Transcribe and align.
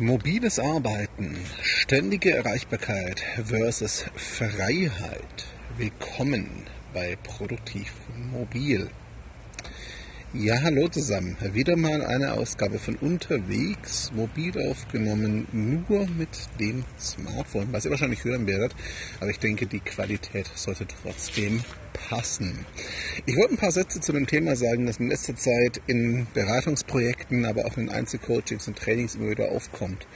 Mobiles 0.00 0.58
Arbeiten, 0.58 1.36
ständige 1.62 2.32
Erreichbarkeit 2.34 3.22
versus 3.44 4.04
Freiheit. 4.16 5.46
Willkommen 5.78 6.48
bei 6.92 7.16
Produktiv 7.22 7.92
Mobil. 8.32 8.90
Ja, 10.32 10.62
hallo 10.62 10.88
zusammen. 10.88 11.36
Wieder 11.52 11.76
mal 11.76 12.04
eine 12.04 12.32
Ausgabe 12.32 12.80
von 12.80 12.96
unterwegs, 12.96 14.10
mobil 14.12 14.68
aufgenommen, 14.68 15.46
nur 15.52 16.08
mit 16.08 16.48
dem 16.58 16.82
Smartphone, 16.98 17.68
was 17.70 17.84
ihr 17.84 17.92
wahrscheinlich 17.92 18.24
hören 18.24 18.48
werdet, 18.48 18.74
aber 19.20 19.30
ich 19.30 19.38
denke, 19.38 19.66
die 19.66 19.78
Qualität 19.78 20.50
sollte 20.56 20.88
trotzdem 20.88 21.62
passen. 22.08 22.66
Ich 23.26 23.36
wollte 23.36 23.54
ein 23.54 23.58
paar 23.58 23.70
Sätze 23.70 24.00
zu 24.00 24.12
dem 24.12 24.26
Thema 24.26 24.56
sagen, 24.56 24.86
das 24.86 24.98
in 24.98 25.08
letzter 25.08 25.36
Zeit 25.36 25.80
in 25.86 26.26
Beratungsprojekten, 26.34 27.44
aber 27.44 27.66
auch 27.66 27.76
in 27.76 27.88
Einzelcoachings 27.88 28.68
und 28.68 28.78
Trainings 28.78 29.14
immer 29.14 29.30
wieder 29.30 29.50
aufkommt. 29.50 30.06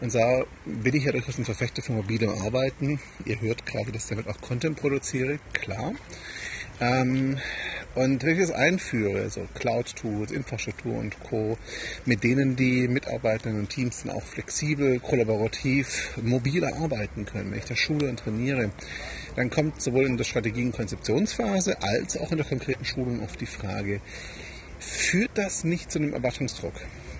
Und 0.00 0.12
zwar 0.12 0.46
bin 0.64 0.94
ich 0.94 1.04
ja 1.04 1.12
durchaus 1.12 1.38
ein 1.38 1.44
Verfechter 1.44 1.82
von 1.82 1.96
mobilem 1.96 2.30
Arbeiten. 2.30 3.00
Ihr 3.24 3.40
hört 3.40 3.66
gerade, 3.66 3.92
dass 3.92 4.04
ich 4.04 4.10
damit 4.10 4.28
auch 4.28 4.40
Content 4.40 4.78
produziere, 4.78 5.38
klar. 5.52 5.92
Ähm, 6.80 7.38
und 7.94 8.22
wenn 8.22 8.34
ich 8.34 8.40
das 8.40 8.50
einführe, 8.50 9.28
so 9.30 9.46
Cloud-Tools, 9.54 10.30
Infrastruktur 10.30 10.96
und 10.96 11.18
Co., 11.20 11.58
mit 12.04 12.24
denen 12.24 12.56
die 12.56 12.88
Mitarbeitenden 12.88 13.60
und 13.60 13.70
Teams 13.70 14.02
dann 14.02 14.14
auch 14.14 14.22
flexibel, 14.22 14.98
kollaborativ, 15.00 16.16
mobiler 16.22 16.74
arbeiten 16.76 17.24
können, 17.24 17.50
wenn 17.50 17.58
ich 17.58 17.64
das 17.64 17.78
schule 17.78 18.08
und 18.08 18.18
trainiere, 18.18 18.70
dann 19.36 19.50
kommt 19.50 19.80
sowohl 19.80 20.06
in 20.06 20.16
der 20.16 20.24
Strategie- 20.24 20.64
und 20.64 20.72
Konzeptionsphase 20.72 21.82
als 21.82 22.16
auch 22.16 22.30
in 22.30 22.38
der 22.38 22.46
konkreten 22.46 22.84
Schulung 22.84 23.22
oft 23.22 23.40
die 23.40 23.46
Frage, 23.46 24.00
führt 24.78 25.30
das 25.34 25.64
nicht 25.64 25.90
zu 25.90 25.98
einem 25.98 26.14
Erwartungsdruck? 26.14 26.74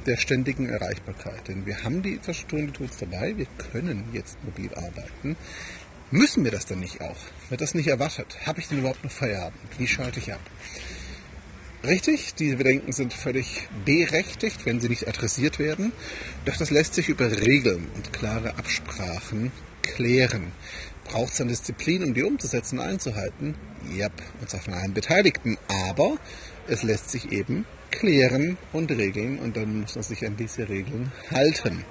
der 0.07 0.17
ständigen 0.17 0.69
Erreichbarkeit. 0.69 1.48
Denn 1.48 1.67
wir 1.67 1.83
haben 1.83 2.03
die 2.03 2.15
Infrastruktur 2.15 2.61
und 2.61 2.67
die 2.69 2.73
Tools 2.73 2.97
dabei, 2.98 3.37
wir 3.37 3.47
können 3.70 4.05
jetzt 4.12 4.43
mobil 4.45 4.75
arbeiten. 4.75 5.37
Müssen 6.13 6.45
wir 6.45 6.51
das 6.51 6.67
dann 6.67 6.81
nicht 6.81 7.01
auch? 7.01 7.17
Wird 7.49 7.63
das 7.63 7.73
nicht 7.73 7.87
erwartet? 7.87 8.37
Habe 8.45 8.61
ich 8.61 8.69
denn 8.69 8.81
überhaupt 8.81 9.03
noch 9.03 9.11
Feierabend? 9.11 9.59
Wie 9.79 9.87
schalte 9.87 10.21
ich 10.21 10.31
ab? 10.31 10.43
Richtig, 11.85 12.35
diese 12.35 12.57
Bedenken 12.57 12.93
sind 12.93 13.15
völlig 13.15 13.67
berechtigt, 13.87 14.67
wenn 14.67 14.79
sie 14.79 14.91
nicht 14.91 15.09
adressiert 15.09 15.59
werden. 15.59 15.91
Doch 16.45 16.59
das 16.59 16.69
lässt 16.69 16.93
sich 16.93 17.09
über 17.09 17.31
Regeln 17.31 17.89
und 17.95 18.13
klare 18.13 18.59
Absprachen 18.59 19.53
klären. 19.81 20.53
Braucht 21.07 21.33
es 21.33 21.39
dann 21.39 21.49
Disziplin, 21.49 22.05
um 22.05 22.13
die 22.13 22.25
umzusetzen 22.25 22.79
und 22.79 22.85
einzuhalten? 22.85 23.55
Ja, 23.94 24.08
und 24.41 24.50
zwar 24.50 24.61
von 24.61 24.75
allen 24.75 24.94
Beteiligten. 24.94 25.58
Aber 25.69 26.16
es 26.69 26.83
lässt 26.83 27.11
sich 27.11 27.33
eben 27.33 27.66
klären 27.92 28.56
und 28.72 28.91
regeln 28.91 29.38
und 29.38 29.56
dann 29.56 29.83
muss 29.83 29.94
man 29.94 30.02
sich 30.02 30.27
an 30.27 30.36
diese 30.36 30.69
Regeln 30.69 31.12
halten. 31.30 31.84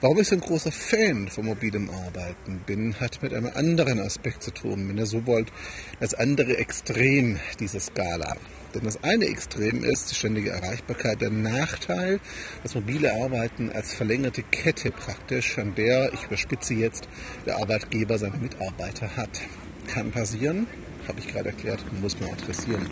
Warum 0.00 0.18
ich 0.18 0.28
so 0.28 0.34
ein 0.34 0.40
großer 0.40 0.72
Fan 0.72 1.28
von 1.28 1.44
mobilem 1.44 1.90
Arbeiten 1.90 2.60
bin, 2.66 2.98
hat 2.98 3.22
mit 3.22 3.32
einem 3.32 3.50
anderen 3.54 4.00
Aspekt 4.00 4.42
zu 4.42 4.50
tun, 4.50 4.88
wenn 4.88 4.98
ihr 4.98 5.06
so 5.06 5.26
wollt, 5.26 5.52
das 6.00 6.14
andere 6.14 6.56
Extrem 6.56 7.38
dieser 7.60 7.80
Skala. 7.80 8.36
Denn 8.74 8.82
das 8.82 9.04
eine 9.04 9.26
Extrem 9.26 9.84
ist 9.84 10.10
die 10.10 10.14
ständige 10.16 10.50
Erreichbarkeit, 10.50 11.20
der 11.20 11.30
Nachteil, 11.30 12.18
das 12.64 12.74
mobile 12.74 13.12
Arbeiten 13.12 13.70
als 13.70 13.94
verlängerte 13.94 14.42
Kette 14.42 14.90
praktisch, 14.90 15.58
an 15.58 15.74
der, 15.76 16.12
ich 16.12 16.24
überspitze 16.24 16.74
jetzt, 16.74 17.06
der 17.46 17.58
Arbeitgeber 17.58 18.18
seine 18.18 18.38
Mitarbeiter 18.38 19.16
hat. 19.16 19.40
Kann 19.86 20.10
passieren, 20.10 20.66
habe 21.08 21.20
ich 21.20 21.28
gerade 21.28 21.50
erklärt, 21.50 21.84
muss 22.00 22.18
man 22.20 22.30
adressieren. 22.30 22.88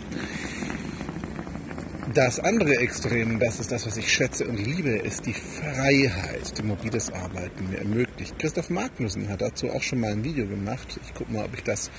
Das 2.13 2.39
andere 2.39 2.77
Extrem, 2.77 3.39
das 3.39 3.59
ist 3.59 3.71
das, 3.71 3.87
was 3.87 3.97
ich 3.97 4.11
schätze 4.11 4.45
und 4.45 4.57
liebe, 4.57 4.89
ist 4.89 5.25
die 5.25 5.33
Freiheit, 5.33 6.55
die 6.55 6.61
mobiles 6.61 7.11
Arbeiten 7.11 7.71
mir 7.71 7.79
ermöglicht. 7.79 8.37
Christoph 8.37 8.69
Magnussen 8.69 9.29
hat 9.29 9.41
dazu 9.41 9.71
auch 9.71 9.81
schon 9.81 10.01
mal 10.01 10.11
ein 10.11 10.23
Video 10.23 10.45
gemacht. 10.45 10.99
Ich 11.03 11.13
gucke 11.15 11.33
mal, 11.33 11.45
ob 11.45 11.55
ich 11.55 11.63
das 11.63 11.89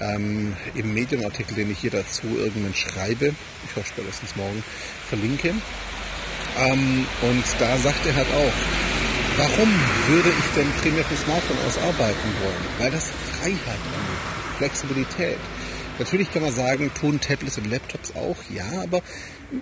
ähm, 0.00 0.56
im 0.74 0.94
Medienartikel, 0.94 1.54
den 1.54 1.70
ich 1.70 1.80
hier 1.80 1.90
dazu 1.90 2.26
irgendwann 2.38 2.74
schreibe, 2.74 3.34
ich 3.66 3.76
hoffe 3.76 3.88
spätestens 3.88 4.36
morgen, 4.36 4.64
verlinke. 5.06 5.48
Ähm, 5.48 7.06
und 7.20 7.44
da 7.58 7.76
sagt 7.76 8.06
er 8.06 8.16
halt 8.16 8.28
auch, 8.28 8.52
warum 9.36 9.68
würde 10.08 10.30
ich 10.30 10.54
denn 10.56 10.70
primär 10.80 11.04
vom 11.04 11.16
Smartphone 11.18 11.58
aus 11.66 11.76
arbeiten 11.76 12.28
wollen? 12.42 12.64
Weil 12.78 12.90
das 12.90 13.10
Freiheit 13.10 13.80
ermöglicht, 13.92 14.56
Flexibilität. 14.56 15.38
Natürlich 15.98 16.32
kann 16.32 16.42
man 16.42 16.52
sagen, 16.52 16.92
tun 16.94 17.20
Tablets 17.20 17.58
und 17.58 17.68
Laptops 17.70 18.14
auch, 18.14 18.36
ja, 18.54 18.82
aber 18.82 19.02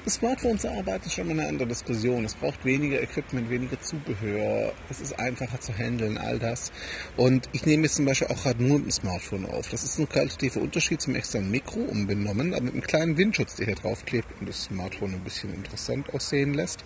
Smartphones 0.08 0.66
arbeiten 0.66 1.06
ist 1.06 1.14
schon 1.14 1.28
mal 1.28 1.38
eine 1.38 1.48
andere 1.48 1.68
Diskussion. 1.68 2.24
Es 2.24 2.34
braucht 2.34 2.64
weniger 2.64 3.00
Equipment, 3.00 3.48
weniger 3.50 3.80
Zubehör. 3.80 4.72
Es 4.90 5.00
ist 5.00 5.16
einfacher 5.16 5.60
zu 5.60 5.72
handeln, 5.72 6.18
all 6.18 6.40
das. 6.40 6.72
Und 7.16 7.48
ich 7.52 7.66
nehme 7.66 7.84
jetzt 7.84 7.94
zum 7.94 8.04
Beispiel 8.04 8.26
auch 8.26 8.42
gerade 8.42 8.64
nur 8.64 8.78
mit 8.78 8.86
dem 8.86 8.90
Smartphone 8.90 9.46
auf. 9.46 9.68
Das 9.70 9.84
ist 9.84 9.96
ein 10.00 10.08
qualitativer 10.08 10.60
Unterschied 10.60 11.00
zum 11.00 11.14
externen 11.14 11.52
Mikro 11.52 11.78
umbenommen, 11.78 12.52
aber 12.52 12.64
mit 12.64 12.72
einem 12.72 12.82
kleinen 12.82 13.16
Windschutz, 13.16 13.54
der 13.54 13.66
hier 13.66 13.76
draufklebt 13.76 14.26
und 14.40 14.48
das 14.48 14.64
Smartphone 14.64 15.14
ein 15.14 15.20
bisschen 15.20 15.54
interessant 15.54 16.12
aussehen 16.12 16.54
lässt, 16.54 16.80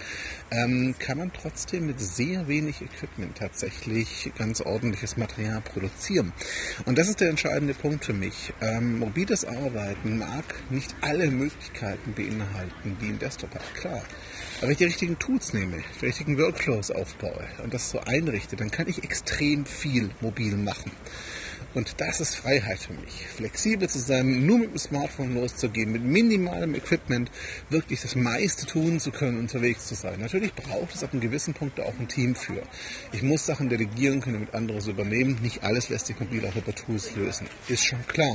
ähm, 0.50 0.94
kann 0.98 1.16
man 1.16 1.32
trotzdem 1.32 1.86
mit 1.86 1.98
sehr 2.00 2.48
wenig 2.48 2.82
Equipment 2.82 3.38
tatsächlich 3.38 4.30
ganz 4.36 4.60
ordentliches 4.60 5.16
Material 5.16 5.62
produzieren. 5.62 6.34
Und 6.84 6.98
das 6.98 7.08
ist 7.08 7.20
der 7.20 7.30
entscheidende 7.30 7.72
Punkt 7.72 8.04
für 8.04 8.12
mich. 8.12 8.52
Ähm, 8.60 8.98
mobiles 8.98 9.39
Arbeiten 9.44 10.18
mag 10.18 10.44
nicht 10.70 10.94
alle 11.00 11.30
Möglichkeiten 11.30 12.12
beinhalten 12.14 12.96
wie 13.00 13.08
im 13.08 13.18
Desktop 13.18 13.54
hat, 13.54 13.74
klar. 13.74 14.02
Aber 14.58 14.62
wenn 14.62 14.72
ich 14.72 14.78
die 14.78 14.84
richtigen 14.84 15.18
Tools 15.18 15.52
nehme, 15.52 15.78
die 16.00 16.06
richtigen 16.06 16.38
Workflows 16.38 16.90
aufbaue 16.90 17.44
und 17.62 17.72
das 17.72 17.90
so 17.90 18.00
einrichte, 18.00 18.56
dann 18.56 18.70
kann 18.70 18.88
ich 18.88 19.02
extrem 19.02 19.64
viel 19.66 20.10
mobil 20.20 20.56
machen. 20.56 20.92
Und 21.72 22.00
das 22.00 22.20
ist 22.20 22.34
Freiheit 22.34 22.80
für 22.80 22.94
mich. 22.94 23.26
Flexibel 23.28 23.88
zu 23.88 24.00
sein, 24.00 24.44
nur 24.44 24.58
mit 24.58 24.72
dem 24.72 24.78
Smartphone 24.78 25.34
loszugehen, 25.34 25.92
mit 25.92 26.02
minimalem 26.02 26.74
Equipment 26.74 27.30
wirklich 27.68 28.00
das 28.02 28.16
meiste 28.16 28.66
tun 28.66 28.98
zu 28.98 29.12
können, 29.12 29.38
unterwegs 29.38 29.86
zu 29.86 29.94
sein. 29.94 30.18
Natürlich 30.18 30.52
braucht 30.52 30.94
es 30.94 31.04
ab 31.04 31.12
einem 31.12 31.20
gewissen 31.20 31.54
Punkt 31.54 31.78
auch 31.78 31.94
ein 32.00 32.08
Team 32.08 32.34
für. 32.34 32.60
Ich 33.12 33.22
muss 33.22 33.46
Sachen 33.46 33.68
delegieren 33.68 34.20
können, 34.20 34.34
damit 34.34 34.54
andere 34.54 34.78
es 34.78 34.88
übernehmen. 34.88 35.38
Nicht 35.42 35.62
alles 35.62 35.88
lässt 35.90 36.06
sich 36.06 36.18
mobil 36.18 36.44
auch 36.44 36.56
über 36.56 36.74
Tools 36.74 37.14
lösen. 37.14 37.46
Ist 37.68 37.84
schon 37.84 38.04
klar. 38.08 38.34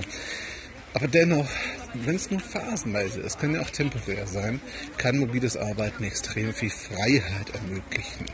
Aber 0.96 1.10
dennoch, 1.10 1.50
wenn 1.94 2.16
es 2.16 2.32
nur 2.32 2.40
phasenweise 2.40 3.20
ist, 3.20 3.38
kann 3.38 3.54
ja 3.54 3.62
auch 3.62 3.70
temporär 3.70 4.26
sein, 4.28 4.62
kann 4.98 5.18
mobiles 5.18 5.58
Arbeiten 5.58 6.06
extrem 6.06 6.54
viel 6.54 6.70
Freiheit 6.70 7.54
ermöglichen. 7.54 8.28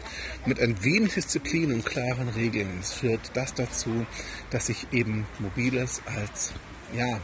Mit 0.46 0.60
ein 0.60 0.84
wenig 0.84 1.16
Disziplin 1.16 1.74
und 1.74 1.88
klaren 1.88 2.30
Regeln 2.30 2.84
führt 2.84 3.32
das 3.34 3.56
dazu, 3.56 4.06
dass 4.52 4.70
ich 4.70 4.86
eben 4.92 5.26
mobiles 5.40 6.04
als 6.06 6.54
ja, 6.96 7.20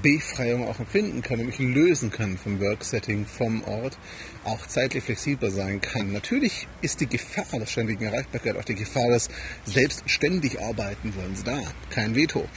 Befreiung 0.00 0.66
auch 0.66 0.78
empfinden 0.78 1.20
kann 1.20 1.40
und 1.40 1.46
mich 1.46 1.58
lösen 1.58 2.10
kann 2.10 2.38
vom 2.38 2.60
Worksetting, 2.60 3.26
vom 3.26 3.62
Ort, 3.64 3.98
auch 4.44 4.66
zeitlich 4.66 5.04
flexibler 5.04 5.50
sein 5.50 5.82
kann. 5.82 6.12
Natürlich 6.12 6.66
ist 6.80 7.00
die 7.02 7.08
Gefahr 7.08 7.58
der 7.58 7.66
ständigen 7.66 8.04
Erreichbarkeit, 8.04 8.56
auch 8.56 8.64
die 8.64 8.74
Gefahr 8.74 9.08
des 9.08 9.28
selbstständig 9.66 10.62
arbeiten 10.62 11.14
wollens 11.14 11.44
da. 11.44 11.60
Kein 11.90 12.14
Veto. 12.14 12.48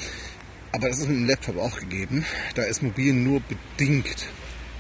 Aber 0.73 0.89
das 0.89 0.97
ist 0.97 1.07
mit 1.07 1.17
dem 1.17 1.27
Laptop 1.27 1.57
auch 1.59 1.79
gegeben. 1.79 2.25
Da 2.55 2.63
ist 2.63 2.81
mobil 2.81 3.13
nur 3.13 3.41
bedingt 3.41 4.27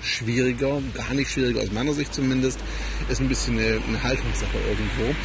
schwieriger, 0.01 0.81
gar 0.95 1.13
nicht 1.13 1.29
schwieriger 1.29 1.61
aus 1.61 1.71
meiner 1.71 1.93
Sicht 1.93 2.15
zumindest. 2.15 2.59
Ist 3.09 3.21
ein 3.21 3.29
bisschen 3.29 3.59
eine, 3.59 3.79
eine 3.87 4.01
Haltungssache 4.01 4.57
irgendwo. 4.67 5.15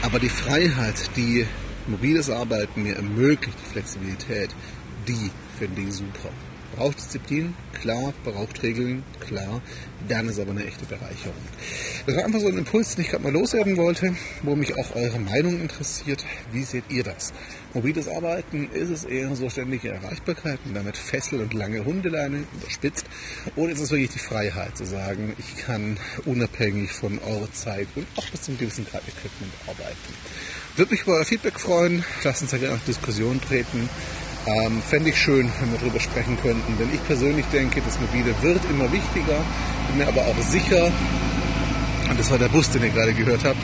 Aber 0.00 0.20
die 0.20 0.28
Freiheit, 0.28 1.10
die 1.16 1.44
mobiles 1.88 2.30
Arbeiten 2.30 2.84
mir 2.84 2.94
ermöglicht, 2.94 3.58
die 3.66 3.72
Flexibilität, 3.72 4.50
die 5.08 5.30
finde 5.58 5.82
ich 5.82 5.92
super. 5.92 6.30
Braucht 6.76 6.98
Disziplin? 6.98 7.54
Klar. 7.80 8.12
Braucht 8.24 8.62
Regeln? 8.62 9.02
Klar. 9.20 9.60
Dann 10.08 10.28
ist 10.28 10.40
aber 10.40 10.50
eine 10.52 10.64
echte 10.64 10.84
Bereicherung. 10.86 11.34
Das 12.06 12.16
war 12.16 12.24
einfach 12.24 12.40
so 12.40 12.48
ein 12.48 12.58
Impuls, 12.58 12.94
den 12.94 13.04
ich 13.04 13.10
gerade 13.10 13.22
mal 13.22 13.32
loswerden 13.32 13.76
wollte, 13.76 14.14
wo 14.42 14.56
mich 14.56 14.76
auch 14.76 14.94
eure 14.94 15.18
Meinung 15.18 15.60
interessiert. 15.60 16.24
Wie 16.50 16.64
seht 16.64 16.84
ihr 16.88 17.04
das? 17.04 17.32
Mobiles 17.74 18.08
Arbeiten, 18.08 18.68
ist 18.72 18.90
es 18.90 19.04
eher 19.04 19.34
so 19.34 19.48
ständige 19.48 19.90
Erreichbarkeit 19.90 20.58
und 20.66 20.74
damit 20.74 20.96
Fessel 20.96 21.40
und 21.40 21.54
lange 21.54 21.84
Hundeleine 21.84 22.44
überspitzt? 22.54 23.06
Oder 23.56 23.72
ist 23.72 23.80
es 23.80 23.90
wirklich 23.90 24.10
die 24.10 24.18
Freiheit 24.18 24.76
zu 24.76 24.84
sagen, 24.84 25.34
ich 25.38 25.64
kann 25.64 25.96
unabhängig 26.24 26.92
von 26.92 27.18
eurer 27.20 27.50
Zeit 27.52 27.88
und 27.94 28.06
auch 28.16 28.28
bis 28.28 28.42
zum 28.42 28.58
gewissen 28.58 28.84
Grad 28.84 29.02
Equipment 29.08 29.52
arbeiten? 29.66 29.96
Würde 30.76 30.90
mich 30.90 31.02
über 31.02 31.14
euer 31.14 31.24
Feedback 31.24 31.60
freuen. 31.60 32.04
Lasst 32.24 32.42
uns 32.42 32.50
da 32.50 32.58
gerne 32.58 32.74
auf 32.74 32.84
Diskussion 32.84 33.40
treten. 33.40 33.88
Ähm, 34.44 34.82
Fände 34.82 35.10
ich 35.10 35.18
schön, 35.18 35.50
wenn 35.60 35.70
wir 35.70 35.78
darüber 35.78 36.00
sprechen 36.00 36.36
könnten, 36.42 36.76
denn 36.76 36.88
ich 36.92 37.04
persönlich 37.06 37.46
denke, 37.52 37.80
das 37.80 37.98
Mobile 38.00 38.34
wird 38.42 38.60
immer 38.70 38.90
wichtiger, 38.90 39.38
bin 39.86 39.98
mir 39.98 40.08
aber 40.08 40.22
auch 40.22 40.36
sicher, 40.42 40.90
und 42.10 42.18
das 42.18 42.28
war 42.28 42.38
der 42.38 42.48
Bus, 42.48 42.68
den 42.70 42.82
ihr 42.82 42.90
gerade 42.90 43.12
gehört 43.12 43.44
habt, 43.44 43.58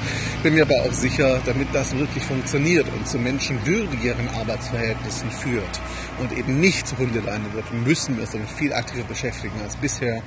bin 0.45 0.55
mir 0.55 0.63
aber 0.63 0.77
auch 0.83 0.93
sicher, 0.93 1.41
damit 1.45 1.67
das 1.73 1.97
wirklich 1.97 2.23
funktioniert 2.23 2.87
und 2.97 3.09
zu 3.09 3.19
menschenwürdigeren 3.19 4.29
Arbeitsverhältnissen 4.29 5.33
führt 5.33 5.81
und 6.21 6.31
eben 6.39 6.61
nicht 6.61 6.87
zu 6.87 6.97
Hundeleine 6.97 7.53
wird, 7.55 7.73
müssen 7.85 8.15
wir 8.15 8.23
uns 8.23 8.31
damit 8.31 8.49
viel 8.49 8.73
aktiver 8.73 9.03
beschäftigen 9.03 9.61
als 9.65 9.75
bisher 9.75 10.23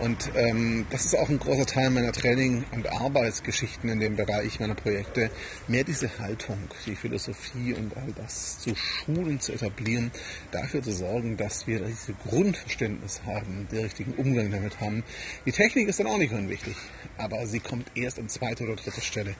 Und 0.00 0.30
ähm, 0.34 0.86
das 0.90 1.04
ist 1.04 1.14
auch 1.14 1.28
ein 1.28 1.38
großer 1.38 1.66
Teil 1.66 1.90
meiner 1.90 2.12
Training- 2.12 2.64
und 2.72 2.90
Arbeitsgeschichten 2.90 3.90
in 3.90 4.00
dem 4.00 4.16
Bereich 4.16 4.58
meiner 4.58 4.74
Projekte. 4.74 5.30
Mehr 5.68 5.84
diese 5.84 6.18
Haltung, 6.18 6.56
die 6.86 6.96
Philosophie 6.96 7.74
und 7.74 7.94
all 7.96 8.12
das 8.16 8.60
zu 8.60 8.74
schulen, 8.74 9.40
zu 9.40 9.52
etablieren, 9.52 10.10
dafür 10.52 10.82
zu 10.82 10.92
sorgen, 10.92 11.36
dass 11.36 11.66
wir 11.66 11.80
dieses 11.80 12.14
Grundverständnis 12.26 13.20
haben, 13.26 13.68
den 13.70 13.80
richtigen 13.80 14.12
Umgang 14.14 14.50
damit 14.50 14.80
haben. 14.80 15.04
Die 15.44 15.52
Technik 15.52 15.88
ist 15.88 16.00
dann 16.00 16.06
auch 16.06 16.18
nicht 16.18 16.32
unwichtig, 16.32 16.76
aber 17.18 17.46
sie 17.46 17.60
kommt 17.60 17.90
erst 17.94 18.18
an 18.18 18.30
zweiter 18.30 18.64
oder 18.64 18.76
dritter 18.76 19.02
Stelle. 19.02 19.34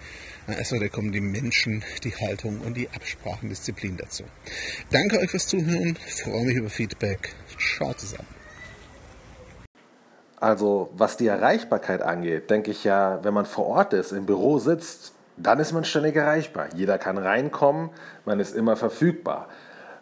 An 0.46 0.54
erster 0.54 0.76
Stelle 0.76 0.90
kommen 0.90 1.12
die 1.12 1.22
Menschen, 1.22 1.84
die 2.04 2.14
Haltung 2.14 2.60
und 2.60 2.76
die 2.76 2.90
Absprachendisziplin 2.90 3.96
dazu. 3.96 4.24
Danke 4.90 5.20
euch 5.20 5.30
fürs 5.30 5.46
Zuhören, 5.46 5.96
freue 6.22 6.44
mich 6.44 6.56
über 6.56 6.68
Feedback. 6.68 7.34
Schaut 7.56 7.96
an. 8.18 8.39
Also 10.40 10.90
was 10.96 11.16
die 11.16 11.26
Erreichbarkeit 11.26 12.02
angeht, 12.02 12.50
denke 12.50 12.70
ich 12.70 12.84
ja, 12.84 13.18
wenn 13.22 13.34
man 13.34 13.44
vor 13.44 13.66
Ort 13.66 13.92
ist, 13.92 14.12
im 14.12 14.26
Büro 14.26 14.58
sitzt, 14.58 15.12
dann 15.36 15.60
ist 15.60 15.72
man 15.72 15.84
ständig 15.84 16.16
erreichbar. 16.16 16.68
Jeder 16.74 16.98
kann 16.98 17.18
reinkommen, 17.18 17.90
man 18.24 18.40
ist 18.40 18.56
immer 18.56 18.76
verfügbar. 18.76 19.48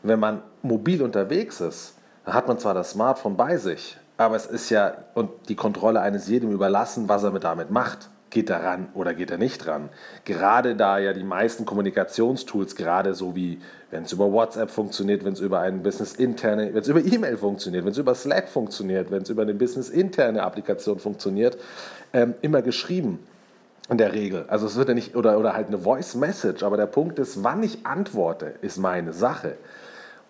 Wenn 0.02 0.20
man 0.20 0.43
mobil 0.62 1.02
unterwegs 1.02 1.61
ist, 1.61 1.96
dann 2.25 2.35
hat 2.35 2.46
man 2.46 2.58
zwar 2.58 2.75
das 2.75 2.90
Smartphone 2.90 3.37
bei 3.37 3.56
sich, 3.56 3.99
aber 4.17 4.37
es 4.37 4.46
ist 4.46 4.70
ja 4.70 4.94
und 5.14 5.31
die 5.49 5.56
Kontrolle 5.56 6.00
eines 6.00 6.29
jedem 6.29 6.52
überlassen, 6.52 7.08
was 7.08 7.25
er 7.25 7.32
damit 7.32 7.70
macht 7.70 8.08
geht 8.30 8.50
er 8.50 8.62
ran 8.62 8.88
oder 8.94 9.14
geht 9.14 9.30
er 9.30 9.38
nicht 9.38 9.66
ran. 9.66 9.88
Gerade 10.25 10.76
da 10.76 10.98
ja 10.98 11.12
die 11.12 11.25
meisten 11.25 11.64
Kommunikationstools, 11.64 12.76
gerade 12.76 13.14
so 13.14 13.34
wie 13.34 13.58
wenn 13.90 14.04
es 14.04 14.12
über 14.12 14.30
WhatsApp 14.32 14.70
funktioniert, 14.70 15.25
wenn 15.25 15.32
es 15.32 15.40
über 15.40 15.60
ein 15.60 15.82
Business 15.82 16.14
interne, 16.14 16.75
wenn 16.75 16.82
es 16.82 16.88
über 16.88 17.00
E-Mail 17.00 17.38
funktioniert, 17.38 17.84
wenn 17.84 17.92
es 17.92 17.98
über 17.98 18.14
Slack 18.14 18.48
funktioniert, 18.48 19.10
wenn 19.10 19.22
es 19.22 19.30
über 19.30 19.42
eine 19.42 19.54
Business 19.54 19.88
interne 19.88 20.42
Applikation 20.42 20.98
funktioniert, 20.98 21.56
ähm, 22.12 22.34
immer 22.42 22.60
geschrieben 22.62 23.19
in 23.88 23.96
der 23.96 24.12
Regel. 24.12 24.44
Also 24.48 24.66
es 24.66 24.76
wird 24.76 24.88
ja 24.88 24.94
nicht 24.94 25.16
oder 25.16 25.38
oder 25.38 25.54
halt 25.54 25.69
eine 25.69 25.78
Voice 25.78 26.14
Message, 26.14 26.62
aber 26.62 26.76
der 26.76 26.86
Punkt 26.86 27.19
ist, 27.19 27.42
wann 27.42 27.62
ich 27.62 27.86
antworte, 27.86 28.54
ist 28.60 28.78
meine 28.78 29.12
Sache. 29.12 29.54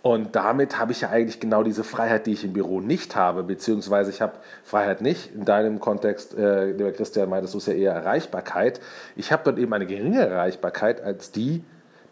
Und 0.00 0.36
damit 0.36 0.78
habe 0.78 0.92
ich 0.92 1.00
ja 1.00 1.10
eigentlich 1.10 1.40
genau 1.40 1.64
diese 1.64 1.82
Freiheit, 1.82 2.26
die 2.26 2.32
ich 2.32 2.44
im 2.44 2.52
Büro 2.52 2.80
nicht 2.80 3.16
habe, 3.16 3.42
beziehungsweise 3.42 4.10
ich 4.10 4.22
habe 4.22 4.34
Freiheit 4.62 5.00
nicht. 5.00 5.34
In 5.34 5.44
deinem 5.44 5.80
Kontext, 5.80 6.36
äh, 6.36 6.70
lieber 6.70 6.92
Christian, 6.92 7.28
meintest 7.28 7.54
du 7.54 7.58
es 7.58 7.66
ja 7.66 7.72
eher 7.72 7.92
Erreichbarkeit. 7.92 8.80
Ich 9.16 9.32
habe 9.32 9.42
dort 9.44 9.58
eben 9.58 9.72
eine 9.72 9.86
geringere 9.86 10.28
Erreichbarkeit 10.28 11.00
als 11.00 11.32
die, 11.32 11.64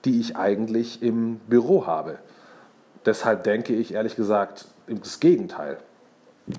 die 0.04 0.20
ich 0.20 0.36
eigentlich 0.36 1.02
im 1.02 1.38
Büro 1.48 1.86
habe. 1.86 2.18
Deshalb 3.04 3.44
denke 3.44 3.72
ich 3.72 3.94
ehrlich 3.94 4.16
gesagt 4.16 4.66
das 4.88 5.20
Gegenteil. 5.20 5.78